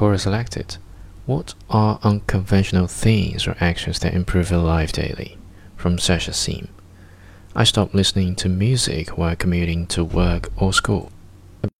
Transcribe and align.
Quora 0.00 0.18
selected. 0.18 0.78
What 1.26 1.52
are 1.68 2.00
unconventional 2.02 2.86
things 2.86 3.46
or 3.46 3.54
actions 3.60 3.98
that 3.98 4.14
improve 4.14 4.50
your 4.50 4.60
life 4.60 4.92
daily? 4.92 5.36
From 5.76 5.98
Sascha 5.98 6.32
Sim. 6.32 6.68
I 7.54 7.64
stopped 7.64 7.94
listening 7.94 8.34
to 8.36 8.48
music 8.48 9.18
while 9.18 9.36
commuting 9.36 9.86
to 9.88 10.02
work 10.02 10.50
or 10.56 10.72
school. 10.72 11.12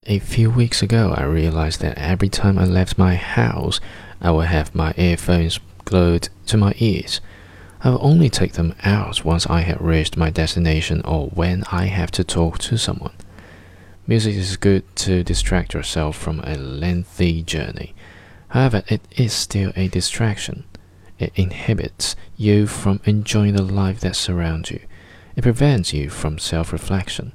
A 0.06 0.18
few 0.18 0.50
weeks 0.50 0.82
ago, 0.82 1.14
I 1.16 1.22
realized 1.22 1.80
that 1.80 1.96
every 1.96 2.28
time 2.28 2.58
I 2.58 2.66
left 2.66 2.98
my 2.98 3.14
house, 3.14 3.80
I 4.20 4.32
would 4.32 4.48
have 4.48 4.74
my 4.74 4.92
earphones 4.98 5.58
glued 5.86 6.28
to 6.44 6.58
my 6.58 6.74
ears. 6.76 7.22
I 7.82 7.88
would 7.88 8.02
only 8.02 8.28
take 8.28 8.52
them 8.52 8.74
out 8.84 9.24
once 9.24 9.46
I 9.46 9.62
had 9.62 9.80
reached 9.80 10.18
my 10.18 10.28
destination 10.28 11.00
or 11.06 11.28
when 11.28 11.64
I 11.72 11.86
have 11.86 12.10
to 12.10 12.22
talk 12.22 12.58
to 12.58 12.76
someone. 12.76 13.14
Music 14.06 14.34
is 14.34 14.56
good 14.56 14.84
to 14.96 15.22
distract 15.22 15.74
yourself 15.74 16.16
from 16.16 16.40
a 16.40 16.56
lengthy 16.56 17.42
journey. 17.42 17.94
However, 18.48 18.82
it 18.88 19.02
is 19.16 19.32
still 19.32 19.72
a 19.76 19.88
distraction. 19.88 20.64
It 21.18 21.32
inhibits 21.36 22.16
you 22.36 22.66
from 22.66 23.00
enjoying 23.04 23.54
the 23.54 23.62
life 23.62 24.00
that 24.00 24.16
surrounds 24.16 24.70
you. 24.70 24.80
It 25.36 25.42
prevents 25.42 25.92
you 25.92 26.10
from 26.10 26.38
self 26.38 26.72
reflection. 26.72 27.32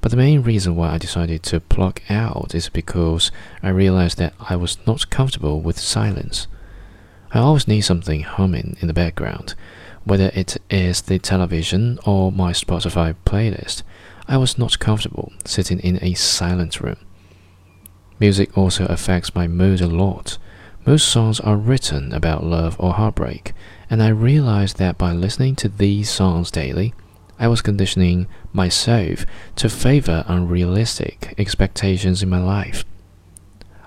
But 0.00 0.10
the 0.10 0.16
main 0.16 0.42
reason 0.42 0.74
why 0.74 0.90
I 0.90 0.98
decided 0.98 1.42
to 1.44 1.60
plug 1.60 2.00
out 2.08 2.54
is 2.54 2.68
because 2.68 3.30
I 3.62 3.68
realized 3.68 4.18
that 4.18 4.34
I 4.40 4.56
was 4.56 4.78
not 4.86 5.10
comfortable 5.10 5.60
with 5.60 5.78
silence. 5.78 6.46
I 7.30 7.40
always 7.40 7.68
need 7.68 7.82
something 7.82 8.22
humming 8.22 8.76
in 8.80 8.88
the 8.88 8.94
background, 8.94 9.54
whether 10.04 10.30
it 10.34 10.56
is 10.70 11.02
the 11.02 11.18
television 11.18 11.98
or 12.04 12.32
my 12.32 12.52
Spotify 12.52 13.14
playlist. 13.26 13.82
I 14.30 14.36
was 14.36 14.58
not 14.58 14.78
comfortable 14.78 15.32
sitting 15.46 15.80
in 15.80 15.98
a 16.02 16.12
silent 16.12 16.82
room. 16.82 16.98
Music 18.20 18.58
also 18.58 18.84
affects 18.84 19.34
my 19.34 19.48
mood 19.48 19.80
a 19.80 19.86
lot. 19.86 20.36
Most 20.84 21.08
songs 21.08 21.40
are 21.40 21.56
written 21.56 22.12
about 22.12 22.44
love 22.44 22.76
or 22.78 22.92
heartbreak, 22.92 23.54
and 23.88 24.02
I 24.02 24.08
realized 24.08 24.76
that 24.76 24.98
by 24.98 25.12
listening 25.12 25.56
to 25.56 25.68
these 25.70 26.10
songs 26.10 26.50
daily, 26.50 26.92
I 27.38 27.48
was 27.48 27.62
conditioning 27.62 28.26
myself 28.52 29.24
to 29.56 29.70
favor 29.70 30.24
unrealistic 30.28 31.34
expectations 31.38 32.22
in 32.22 32.28
my 32.28 32.38
life. 32.38 32.84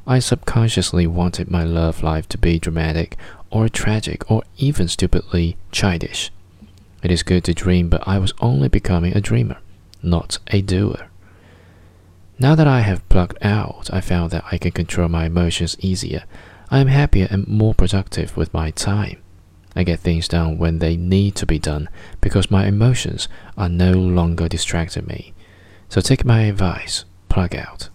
I 0.08 0.17
subconsciously 0.17 1.05
wanted 1.05 1.52
my 1.52 1.64
love 1.64 2.02
life 2.02 2.28
to 2.30 2.39
be 2.39 2.58
dramatic 2.58 3.16
or 3.52 3.70
tragic 3.70 4.30
or 4.31 4.42
even 4.58 4.88
stupidly 4.88 5.55
childish. 5.72 6.31
It 7.03 7.11
is 7.11 7.22
good 7.22 7.44
to 7.44 7.53
dream, 7.53 7.89
but 7.89 8.08
I 8.08 8.17
was 8.17 8.33
only 8.42 8.70
becoming 8.70 9.16
a 9.16 9.22
dreamer 9.22 9.58
not 10.02 10.40
a 10.48 10.62
doer. 10.62 11.08
Now 12.40 12.56
that 12.56 12.68
I 12.68 12.82
have 12.82 13.08
plugged 13.08 13.38
out, 13.44 13.90
I 13.94 14.02
found 14.02 14.32
that 14.32 14.46
I 14.52 14.58
can 14.58 14.72
control 14.72 15.08
my 15.08 15.26
emotions 15.26 15.78
easier. 15.80 16.24
I 16.72 16.80
am 16.80 16.88
happier 16.88 17.28
and 17.30 17.48
more 17.48 17.76
productive 17.76 18.36
with 18.36 18.52
my 18.54 18.72
time. 18.72 19.22
I 19.76 19.84
get 19.84 20.00
things 20.00 20.28
done 20.28 20.58
when 20.58 20.80
they 20.80 20.98
need 20.98 21.36
to 21.36 21.46
be 21.46 21.60
done 21.60 21.88
because 22.20 22.50
my 22.50 22.66
emotions 22.66 23.28
are 23.58 23.70
no 23.70 23.92
longer 23.92 24.50
distracting 24.50 25.06
me. 25.06 25.34
So 25.88 26.02
take 26.02 26.26
my 26.26 26.42
advice, 26.42 27.06
plug 27.30 27.56
out. 27.56 27.90